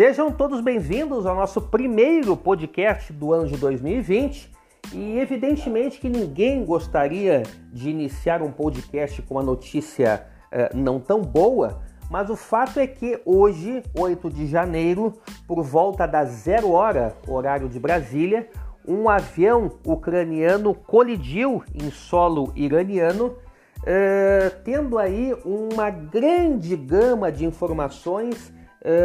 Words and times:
Sejam 0.00 0.32
todos 0.32 0.62
bem-vindos 0.62 1.26
ao 1.26 1.36
nosso 1.36 1.60
primeiro 1.60 2.34
podcast 2.34 3.12
do 3.12 3.34
ano 3.34 3.46
de 3.46 3.58
2020. 3.58 4.50
E 4.94 5.18
evidentemente 5.18 6.00
que 6.00 6.08
ninguém 6.08 6.64
gostaria 6.64 7.42
de 7.70 7.90
iniciar 7.90 8.40
um 8.40 8.50
podcast 8.50 9.20
com 9.20 9.34
uma 9.34 9.42
notícia 9.42 10.26
eh, 10.50 10.70
não 10.74 10.98
tão 10.98 11.20
boa, 11.20 11.82
mas 12.10 12.30
o 12.30 12.34
fato 12.34 12.80
é 12.80 12.86
que 12.86 13.20
hoje, 13.26 13.82
8 13.94 14.30
de 14.30 14.46
janeiro, 14.46 15.12
por 15.46 15.62
volta 15.62 16.06
das 16.06 16.30
zero 16.30 16.70
hora, 16.70 17.14
horário 17.28 17.68
de 17.68 17.78
Brasília, 17.78 18.48
um 18.88 19.06
avião 19.06 19.70
ucraniano 19.84 20.74
colidiu 20.74 21.62
em 21.74 21.90
solo 21.90 22.54
iraniano, 22.56 23.36
eh, 23.84 24.50
tendo 24.64 24.96
aí 24.96 25.36
uma 25.44 25.90
grande 25.90 26.74
gama 26.74 27.30
de 27.30 27.44
informações 27.44 28.50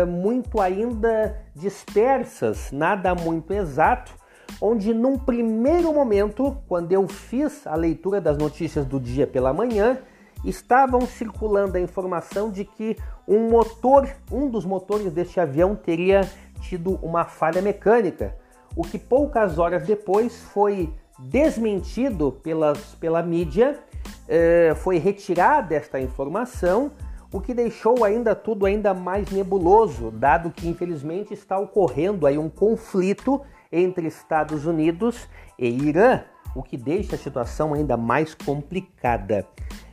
muito 0.08 0.62
ainda 0.62 1.38
dispersas, 1.54 2.72
nada 2.72 3.14
muito 3.14 3.52
exato, 3.52 4.14
onde 4.62 4.94
num 4.94 5.18
primeiro 5.18 5.94
momento, 5.94 6.58
quando 6.68 6.92
eu 6.92 7.08
fiz 7.08 7.66
a 7.68 7.76
leitura 7.76 8.22
das 8.22 8.38
notícias 8.38 8.86
do 8.86 9.00
dia 9.00 9.28
pela 9.28 9.54
manhã, 9.54 9.98
estavam 10.44 11.02
circulando 11.02 11.78
a 11.78 11.80
informação 11.80 12.52
de 12.52 12.64
que 12.64 12.96
um 13.28 13.50
motor, 13.50 14.08
um 14.32 14.50
dos 14.50 14.64
motores 14.66 15.12
deste 15.12 15.40
avião 15.40 15.76
teria 15.76 16.22
tido 16.62 17.00
uma 17.02 17.26
falha 17.26 17.62
mecânica, 17.62 18.36
o 18.76 18.84
que 18.84 18.98
poucas 18.98 19.58
horas 19.58 19.86
depois 19.86 20.38
foi 20.38 20.94
desmentido 21.18 22.32
pelas, 22.44 22.78
pela 22.96 23.24
mídia, 23.24 23.80
eh, 24.28 24.74
foi 24.78 24.98
retirada 24.98 25.74
esta 25.74 26.00
informação 26.00 26.92
o 27.36 27.42
que 27.42 27.54
deixou 27.54 28.06
ainda 28.06 28.34
tudo 28.34 28.66
ainda 28.66 28.94
mais 28.94 29.30
nebuloso, 29.30 30.10
dado 30.10 30.52
que 30.52 30.70
infelizmente 30.70 31.34
está 31.34 31.60
ocorrendo 31.60 32.26
aí 32.26 32.38
um 32.38 32.50
conflito 32.50 33.42
entre 33.70 34.08
Estados 34.08 34.66
Unidos 34.66 35.28
e 35.60 35.68
Irã, 35.68 36.22
o 36.56 36.64
que 36.64 36.78
deixa 36.78 37.18
a 37.18 37.20
situação 37.20 37.74
ainda 37.74 37.98
mais 37.98 38.34
complicada. 38.34 39.46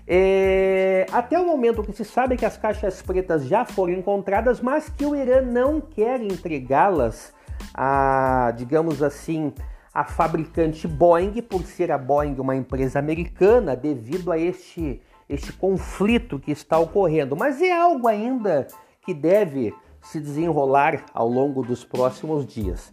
É... 0.06 1.04
Até 1.10 1.36
o 1.36 1.44
momento 1.44 1.82
que 1.82 1.92
se 1.92 2.04
sabe 2.04 2.36
que 2.36 2.46
as 2.46 2.56
caixas 2.56 3.02
pretas 3.02 3.44
já 3.44 3.64
foram 3.64 3.94
encontradas, 3.94 4.60
mas 4.60 4.88
que 4.88 5.04
o 5.04 5.16
Irã 5.16 5.40
não 5.40 5.80
quer 5.80 6.22
entregá-las 6.22 7.34
a, 7.74 8.54
digamos 8.56 9.02
assim, 9.02 9.52
a 9.92 10.04
fabricante 10.04 10.86
Boeing, 10.86 11.42
por 11.42 11.64
ser 11.64 11.90
a 11.90 11.98
Boeing 11.98 12.36
uma 12.38 12.54
empresa 12.54 13.00
americana, 13.00 13.74
devido 13.74 14.30
a 14.30 14.38
este 14.38 15.02
este 15.32 15.52
conflito 15.52 16.38
que 16.38 16.52
está 16.52 16.78
ocorrendo, 16.78 17.34
mas 17.34 17.62
é 17.62 17.72
algo 17.72 18.06
ainda 18.06 18.66
que 19.04 19.14
deve 19.14 19.74
se 20.02 20.20
desenrolar 20.20 21.06
ao 21.14 21.26
longo 21.26 21.62
dos 21.62 21.84
próximos 21.84 22.46
dias. 22.46 22.92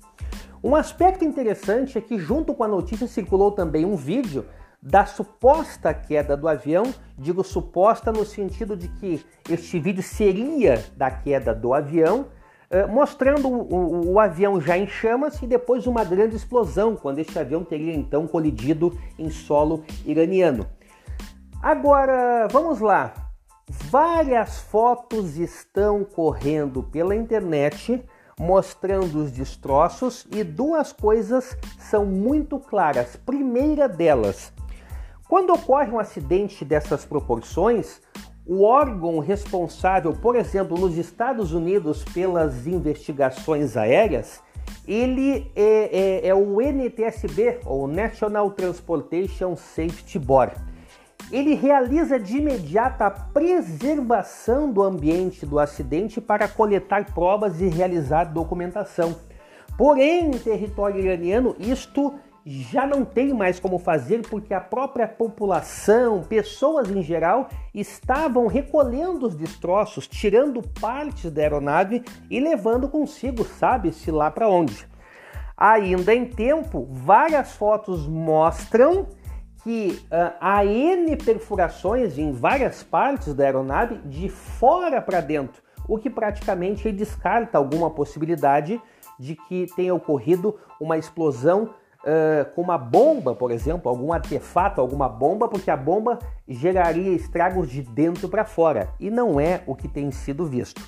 Um 0.64 0.76
aspecto 0.76 1.26
interessante 1.26 1.98
é 1.98 2.02
que, 2.02 2.18
junto 2.18 2.54
com 2.54 2.64
a 2.64 2.68
notícia, 2.68 3.08
circulou 3.08 3.52
também 3.52 3.86
um 3.86 3.96
vídeo 3.96 4.46
da 4.82 5.06
suposta 5.06 5.94
queda 5.94 6.38
do 6.38 6.48
avião. 6.48 6.84
Digo 7.18 7.44
suposta 7.44 8.12
no 8.12 8.26
sentido 8.26 8.76
de 8.76 8.88
que 8.88 9.26
este 9.50 9.80
vídeo 9.80 10.04
seria 10.04 10.84
da 10.96 11.12
queda 11.12 11.54
do 11.54 11.74
avião, 11.74 12.28
eh, 12.70 12.86
mostrando 12.86 13.50
o, 13.50 14.14
o, 14.14 14.20
avião 14.20 14.62
já 14.62 14.78
em 14.78 14.88
chamas 14.88 15.42
e 15.42 15.48
depois 15.48 15.88
uma 15.88 16.04
grande 16.04 16.36
explosão, 16.36 16.96
quando 16.96 17.20
este 17.20 17.38
avião 17.38 17.64
teria 17.64 17.94
então 17.94 18.28
colidido 18.28 18.98
em 19.18 19.30
solo 19.30 19.84
iraniano. 20.06 20.68
Agora, 21.62 22.48
vamos 22.50 22.80
lá. 22.80 23.14
Várias 23.68 24.60
fotos 24.60 25.38
estão 25.38 26.06
correndo 26.06 26.82
pela 26.84 27.14
internet 27.14 28.02
mostrando 28.40 29.20
os 29.20 29.30
destroços 29.30 30.26
e 30.32 30.42
duas 30.42 30.94
coisas 30.94 31.58
são 31.78 32.06
muito 32.06 32.58
claras. 32.58 33.18
Primeira 33.18 33.90
delas, 33.90 34.54
quando 35.28 35.52
ocorre 35.52 35.92
um 35.92 36.00
acidente 36.00 36.64
dessas 36.64 37.04
proporções, 37.04 38.02
o 38.46 38.64
órgão 38.64 39.20
responsável, 39.20 40.14
por 40.14 40.38
exemplo, 40.38 40.78
nos 40.78 40.98
Estados 40.98 41.52
Unidos 41.52 42.06
pelas 42.06 42.66
investigações 42.66 43.76
aéreas, 43.76 44.42
ele 44.88 45.52
é, 45.54 46.24
é, 46.24 46.28
é 46.30 46.34
o 46.34 46.62
NTSB, 46.62 47.60
ou 47.66 47.86
National 47.86 48.50
Transportation 48.52 49.58
Safety 49.58 50.18
Board 50.18 50.56
ele 51.32 51.54
realiza 51.54 52.20
de 52.20 52.38
imediato 52.38 53.04
a 53.04 53.12
preservação 53.12 54.72
do 54.72 54.82
ambiente 54.82 55.46
do 55.46 55.60
acidente 55.60 56.20
para 56.20 56.48
coletar 56.48 57.14
provas 57.14 57.62
e 57.62 57.68
realizar 57.68 58.26
documentação. 58.26 59.16
Porém, 59.78 60.32
em 60.32 60.38
território 60.38 61.00
iraniano, 61.00 61.56
isto 61.60 62.14
já 62.46 62.88
não 62.88 63.06
tem 63.06 63.34
mais 63.34 63.60
como 63.60 63.78
fazer 63.78 64.28
porque 64.28 64.54
a 64.54 64.60
própria 64.60 65.08
população, 65.08 66.24
pessoas 66.24 66.90
em 66.90 67.04
geral, 67.04 67.48
estavam 67.74 68.48
recolhendo 68.48 69.28
os 69.28 69.36
destroços, 69.36 70.08
tirando 70.08 70.62
partes 70.82 71.32
da 71.32 71.42
aeronave 71.42 72.04
e 72.30 72.40
levando 72.40 72.90
consigo, 72.90 73.44
sabe-se 73.44 74.10
lá 74.10 74.32
para 74.32 74.50
onde. 74.50 74.88
Ainda 75.56 76.16
em 76.16 76.26
tempo, 76.26 76.88
várias 76.90 77.52
fotos 77.52 78.08
mostram 78.08 79.08
que 79.64 80.02
uh, 80.06 80.34
há 80.40 80.66
N 80.66 81.16
perfurações 81.18 82.18
em 82.18 82.32
várias 82.32 82.84
partes 82.84 83.34
da 83.34 83.44
aeronave 83.44 83.98
de 84.06 84.30
fora 84.30 85.02
para 85.02 85.22
dentro, 85.22 85.62
o 85.88 85.98
que 85.98 86.10
praticamente 86.10 86.92
descarta 86.92 87.58
alguma 87.58 87.90
possibilidade 87.90 88.82
de 89.20 89.36
que 89.36 89.68
tenha 89.76 89.94
ocorrido 89.94 90.56
uma 90.80 90.98
explosão 90.98 91.74
uh, 92.04 92.54
com 92.56 92.62
uma 92.62 92.78
bomba, 92.78 93.36
por 93.36 93.52
exemplo, 93.52 93.90
algum 93.90 94.14
artefato, 94.14 94.80
alguma 94.80 95.10
bomba, 95.10 95.48
porque 95.48 95.70
a 95.70 95.78
bomba 95.78 96.20
geraria 96.48 97.12
estragos 97.12 97.70
de 97.70 97.82
dentro 97.82 98.30
para 98.30 98.46
fora 98.46 98.90
e 99.00 99.10
não 99.10 99.40
é 99.40 99.62
o 99.66 99.76
que 99.76 99.88
tem 99.88 100.10
sido 100.12 100.46
visto. 100.46 100.82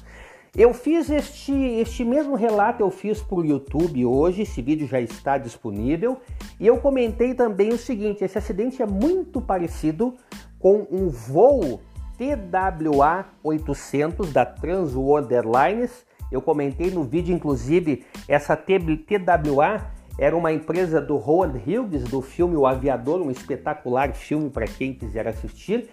Eu 0.56 0.74
fiz 0.74 1.10
este, 1.10 1.54
este 1.54 2.04
mesmo 2.04 2.36
relato, 2.36 2.84
eu 2.84 2.92
fiz 2.92 3.22
para 3.22 3.38
o 3.38 3.46
YouTube 3.46 4.06
hoje, 4.06 4.42
esse 4.42 4.62
vídeo 4.62 4.86
já 4.86 5.00
está 5.00 5.38
disponível. 5.38 6.20
E 6.62 6.68
eu 6.68 6.78
comentei 6.78 7.34
também 7.34 7.70
o 7.70 7.78
seguinte: 7.78 8.24
esse 8.24 8.38
acidente 8.38 8.84
é 8.84 8.86
muito 8.86 9.42
parecido 9.42 10.14
com 10.60 10.86
um 10.92 11.10
voo 11.10 11.82
TWA 12.20 13.26
800 13.44 14.32
da 14.32 14.46
Trans 14.46 14.94
World 14.94 15.34
Airlines. 15.34 16.06
Eu 16.32 16.40
comentei 16.40 16.92
no 16.92 17.04
vídeo, 17.04 17.36
inclusive, 17.36 18.06
essa 18.28 18.56
TWA 18.56 19.92
era 20.20 20.38
uma 20.38 20.54
empresa 20.54 21.02
do 21.02 21.16
Howard 21.16 21.58
Hughes, 21.58 22.04
do 22.04 22.22
filme 22.22 22.56
O 22.56 22.68
Aviador, 22.68 23.20
um 23.22 23.32
espetacular 23.32 24.14
filme 24.14 24.52
para 24.52 24.68
quem 24.68 24.94
quiser 24.94 25.28
assistir. 25.28 25.90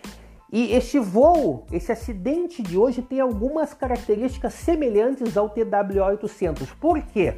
E 0.52 0.74
este 0.74 0.98
voo, 0.98 1.66
esse 1.72 1.90
acidente 1.90 2.62
de 2.62 2.76
hoje 2.76 3.00
tem 3.00 3.20
algumas 3.20 3.72
características 3.72 4.52
semelhantes 4.52 5.36
ao 5.36 5.48
TWA-800. 5.48 6.68
Por 6.78 7.00
quê? 7.02 7.36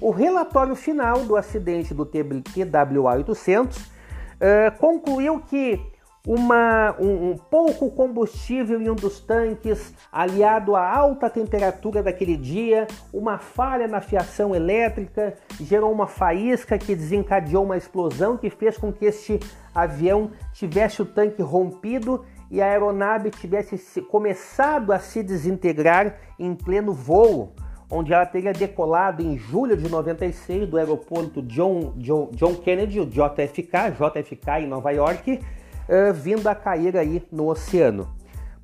O 0.00 0.10
relatório 0.10 0.74
final 0.76 1.24
do 1.24 1.36
acidente 1.36 1.94
do 1.94 2.04
TWA-800 2.06 3.76
uh, 3.76 4.78
concluiu 4.78 5.40
que 5.40 5.80
uma, 6.26 6.96
um, 6.98 7.30
um, 7.30 7.36
pouco 7.36 7.88
combustível 7.92 8.80
em 8.82 8.90
um 8.90 8.96
dos 8.96 9.20
tanques, 9.20 9.94
aliado 10.10 10.74
à 10.74 10.90
alta 10.90 11.30
temperatura 11.30 12.02
daquele 12.02 12.36
dia, 12.36 12.88
uma 13.12 13.38
falha 13.38 13.86
na 13.86 14.00
fiação 14.00 14.52
elétrica, 14.52 15.34
gerou 15.60 15.92
uma 15.92 16.08
faísca 16.08 16.76
que 16.76 16.96
desencadeou 16.96 17.64
uma 17.64 17.76
explosão 17.76 18.36
que 18.36 18.50
fez 18.50 18.76
com 18.76 18.92
que 18.92 19.04
este 19.04 19.38
avião 19.72 20.32
tivesse 20.52 21.00
o 21.00 21.06
tanque 21.06 21.42
rompido 21.42 22.24
e 22.50 22.60
a 22.60 22.66
aeronave 22.66 23.30
tivesse 23.30 24.02
começado 24.02 24.92
a 24.92 24.98
se 24.98 25.22
desintegrar 25.22 26.16
em 26.38 26.54
pleno 26.56 26.92
voo, 26.92 27.54
onde 27.90 28.12
ela 28.12 28.26
teria 28.26 28.52
decolado 28.52 29.22
em 29.22 29.38
julho 29.38 29.76
de 29.76 29.88
96 29.88 30.68
do 30.68 30.76
aeroporto 30.76 31.42
John, 31.42 31.92
John, 31.96 32.30
John 32.32 32.54
Kennedy, 32.56 33.00
o 33.00 33.06
JFK, 33.06 33.92
JFK 33.92 34.60
em 34.60 34.66
Nova 34.66 34.90
York, 34.90 35.32
uh, 35.40 36.12
vindo 36.12 36.46
a 36.48 36.54
cair 36.54 36.96
aí 36.96 37.22
no 37.30 37.48
oceano. 37.48 38.08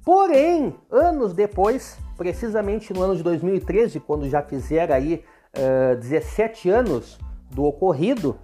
Porém, 0.04 0.74
anos 0.90 1.32
depois, 1.32 1.96
precisamente 2.16 2.92
no 2.92 3.02
ano 3.02 3.16
de 3.16 3.22
2013, 3.22 4.00
quando 4.00 4.28
já 4.28 4.42
fizeram 4.42 4.94
aí 4.94 5.24
uh, 5.56 5.96
17 5.96 6.68
anos 6.68 7.18
do 7.50 7.64
ocorrido, 7.64 8.36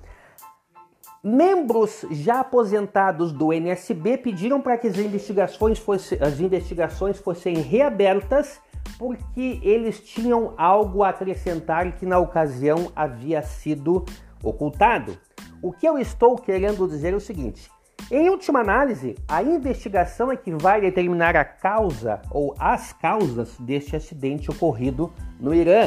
Membros 1.22 2.06
já 2.12 2.40
aposentados 2.40 3.32
do 3.32 3.52
NSB 3.52 4.19
pediram 4.19 4.60
para 4.60 4.78
que 4.78 4.86
as 4.86 4.96
investigações, 4.96 5.76
fosse, 5.76 6.16
as 6.22 6.38
investigações 6.38 7.19
fossem 7.19 7.56
reabertas 7.56 8.60
porque 8.98 9.60
eles 9.62 10.00
tinham 10.00 10.52
algo 10.56 11.04
a 11.04 11.10
acrescentar 11.10 11.92
que 11.92 12.04
na 12.04 12.18
ocasião 12.18 12.90
havia 12.94 13.40
sido 13.42 14.04
ocultado. 14.42 15.16
O 15.62 15.72
que 15.72 15.86
eu 15.86 15.98
estou 15.98 16.36
querendo 16.36 16.86
dizer 16.88 17.12
é 17.12 17.16
o 17.16 17.20
seguinte: 17.20 17.70
em 18.10 18.30
última 18.30 18.60
análise, 18.60 19.16
a 19.28 19.42
investigação 19.42 20.32
é 20.32 20.36
que 20.36 20.50
vai 20.50 20.80
determinar 20.80 21.36
a 21.36 21.44
causa 21.44 22.22
ou 22.30 22.54
as 22.58 22.92
causas 22.92 23.56
deste 23.58 23.94
acidente 23.94 24.50
ocorrido 24.50 25.12
no 25.38 25.54
Irã. 25.54 25.86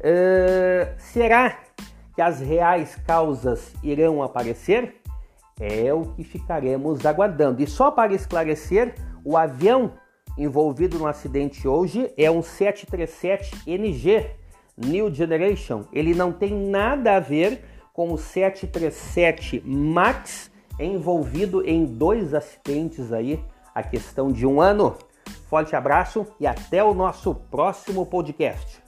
Uh, 0.00 0.94
será 0.98 1.58
que 2.14 2.22
as 2.22 2.40
reais 2.40 2.96
causas 3.06 3.74
irão 3.82 4.22
aparecer? 4.22 4.96
É 5.60 5.92
o 5.92 6.02
que 6.02 6.24
ficaremos 6.24 7.04
aguardando. 7.04 7.62
E 7.62 7.66
só 7.66 7.90
para 7.90 8.14
esclarecer, 8.14 8.94
o 9.24 9.36
avião 9.36 9.92
envolvido 10.36 10.98
no 10.98 11.06
acidente 11.06 11.66
hoje 11.66 12.12
é 12.16 12.30
um 12.30 12.40
737NG 12.40 14.30
New 14.76 15.14
Generation. 15.14 15.84
Ele 15.92 16.14
não 16.14 16.32
tem 16.32 16.52
nada 16.52 17.16
a 17.16 17.20
ver 17.20 17.64
com 17.92 18.12
o 18.12 18.18
737 18.18 19.62
MAX 19.64 20.50
envolvido 20.78 21.64
em 21.64 21.84
dois 21.84 22.34
acidentes 22.34 23.12
aí, 23.12 23.42
a 23.74 23.82
questão 23.82 24.32
de 24.32 24.44
um 24.46 24.60
ano. 24.60 24.96
Forte 25.48 25.76
abraço 25.76 26.26
e 26.40 26.46
até 26.46 26.82
o 26.82 26.92
nosso 26.92 27.34
próximo 27.34 28.04
podcast. 28.04 28.83